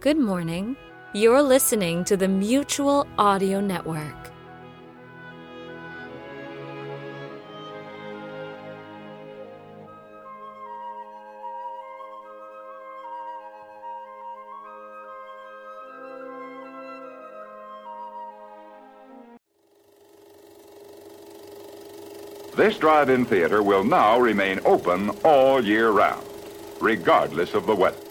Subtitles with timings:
[0.00, 0.78] Good morning.
[1.12, 4.30] You're listening to the Mutual Audio Network.
[22.56, 26.26] This drive-in theater will now remain open all year round,
[26.80, 28.09] regardless of the weather.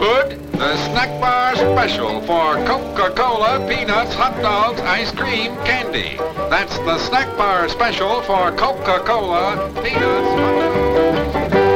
[0.00, 6.16] All aboard the snack bar special for Coca-Cola, peanuts, hot dogs, ice cream, candy.
[6.50, 11.68] That's the snack bar special for Coca-Cola, peanuts, hot dogs.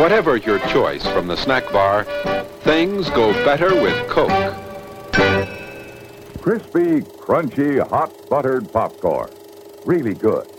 [0.00, 2.04] Whatever your choice from the snack bar,
[2.60, 4.67] things go better with Coke.
[6.48, 9.28] Crispy, crunchy, hot buttered popcorn.
[9.84, 10.50] Really good.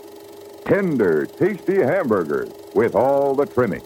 [0.64, 3.82] Tender, tasty hamburgers with all the trimming.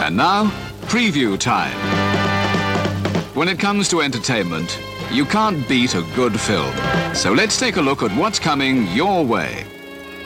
[0.00, 0.46] And now,
[0.86, 1.76] preview time.
[3.34, 6.74] When it comes to entertainment, you can't beat a good film.
[7.14, 9.66] So let's take a look at what's coming your way.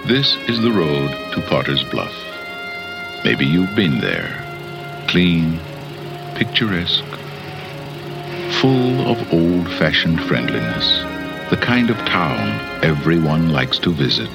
[0.07, 2.14] This is the road to Potter's Bluff.
[3.25, 4.41] Maybe you've been there.
[5.09, 5.59] Clean,
[6.37, 7.03] picturesque,
[8.61, 11.02] full of old fashioned friendliness.
[11.50, 14.30] The kind of town everyone likes to visit.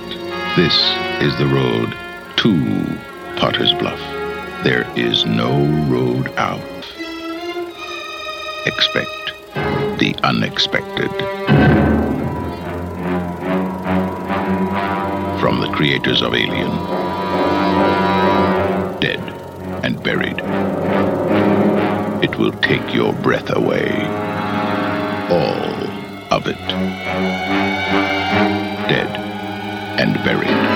[0.55, 0.75] This
[1.21, 1.95] is the road
[2.37, 3.99] to Potter's Bluff.
[4.63, 6.61] There is no road out.
[8.65, 9.33] Expect
[9.99, 11.11] the unexpected.
[15.39, 16.71] From the creators of Alien
[19.01, 19.19] dead
[19.83, 20.39] and buried.
[22.41, 23.91] Will take your breath away.
[25.29, 26.57] All of it.
[28.89, 29.09] Dead
[29.99, 30.70] and buried.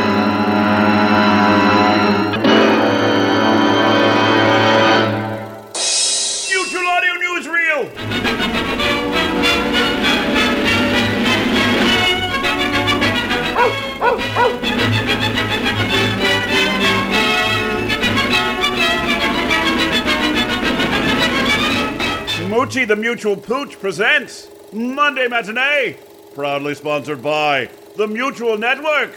[22.66, 25.98] Moochie the Mutual Pooch presents Monday Matinee,
[26.34, 29.12] proudly sponsored by the Mutual Network.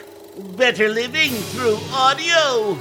[0.58, 2.78] Better living through audio.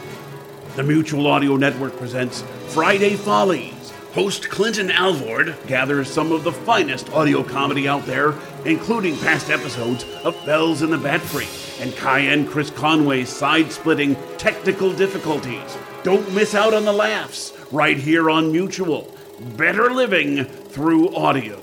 [0.76, 3.94] The Mutual Audio Network presents Friday Follies.
[4.12, 8.34] Host Clinton Alvord gathers some of the finest audio comedy out there,
[8.66, 11.48] including past episodes of Bells in the Batfry
[11.82, 15.78] and Cayenne Chris Conway's side splitting technical difficulties.
[16.04, 19.14] Don't miss out on the laughs right here on Mutual.
[19.40, 21.62] Better living through audio.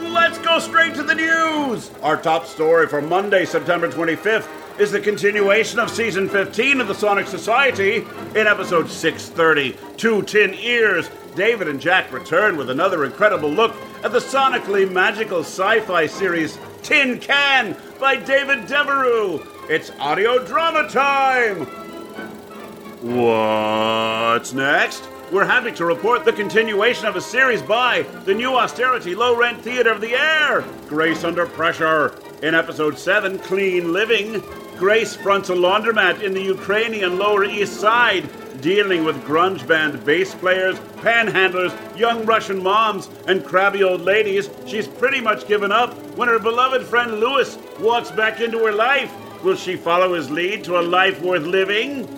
[0.00, 1.92] Let's go straight to the news.
[2.02, 6.94] Our top story for Monday, September 25th, is the continuation of season 15 of the
[6.94, 8.04] Sonic Society.
[8.34, 14.10] In episode 630, Two Tin Ears, David and Jack return with another incredible look at
[14.10, 19.46] the sonically magical sci fi series Tin Can by David Devereux.
[19.68, 21.87] It's audio drama time.
[23.00, 25.08] What's next?
[25.30, 29.60] We're happy to report the continuation of a series by the new austerity low rent
[29.60, 32.20] theater of the air, Grace Under Pressure.
[32.42, 34.42] In episode 7, Clean Living,
[34.78, 38.28] Grace fronts a laundromat in the Ukrainian Lower East Side,
[38.60, 44.50] dealing with grunge band bass players, panhandlers, young Russian moms, and crabby old ladies.
[44.66, 49.14] She's pretty much given up when her beloved friend Lewis walks back into her life.
[49.44, 52.08] Will she follow his lead to a life worth living?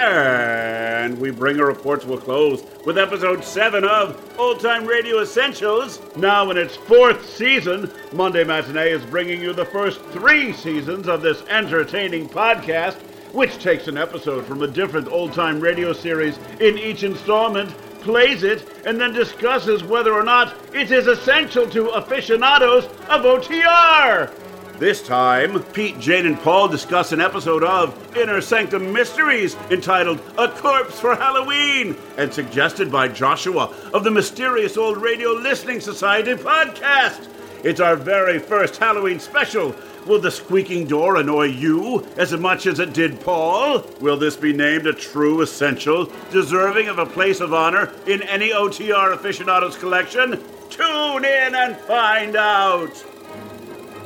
[0.00, 5.20] And we bring a report to a close with episode 7 of Old Time Radio
[5.20, 6.00] Essentials.
[6.16, 11.20] Now in its fourth season, Monday Matinee is bringing you the first three seasons of
[11.20, 12.94] this entertaining podcast,
[13.34, 17.68] which takes an episode from a different old time radio series in each installment,
[18.00, 24.32] plays it, and then discusses whether or not it is essential to aficionados of OTR.
[24.80, 30.48] This time, Pete, Jane, and Paul discuss an episode of Inner Sanctum Mysteries entitled A
[30.48, 37.28] Corpse for Halloween and suggested by Joshua of the Mysterious Old Radio Listening Society podcast.
[37.62, 39.76] It's our very first Halloween special.
[40.06, 43.84] Will the squeaking door annoy you as much as it did Paul?
[44.00, 48.48] Will this be named a true essential, deserving of a place of honor in any
[48.48, 50.42] OTR aficionados collection?
[50.70, 53.04] Tune in and find out.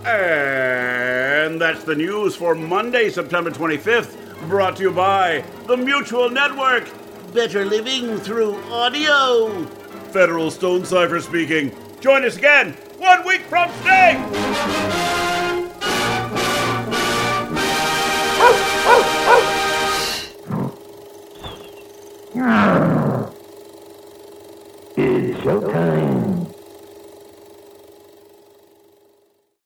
[0.06, 6.88] And that's the news for Monday, September 25th, brought to you by the Mutual Network.
[7.32, 9.64] Better living through audio.
[10.12, 11.74] Federal Stonecipher speaking.
[12.00, 14.22] Join us again one week from today.
[22.36, 22.83] It's